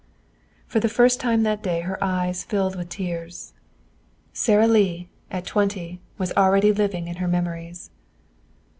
For 0.65 0.79
the 0.79 0.89
first 0.89 1.19
time 1.19 1.43
that 1.43 1.61
day 1.61 1.81
her 1.81 2.03
eyes 2.03 2.43
filled 2.43 2.75
with 2.75 2.89
tears. 2.89 3.53
Sara 4.33 4.65
Lee, 4.65 5.09
at 5.29 5.45
twenty, 5.45 6.01
was 6.17 6.33
already 6.35 6.71
living 6.73 7.07
in 7.07 7.17
her 7.17 7.27
memories. 7.27 7.91